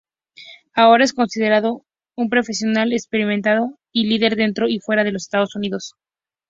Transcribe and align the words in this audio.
Ahora 0.73 1.03
es 1.03 1.13
considerado 1.13 1.85
un 2.17 2.29
profesional 2.31 2.91
experimentado 2.91 3.77
y 3.93 4.07
líder 4.07 4.35
dentro 4.35 4.67
y 4.67 4.79
fuera 4.79 5.03
del 5.03 5.17
Estados 5.17 5.55
Unidos. 5.55 5.93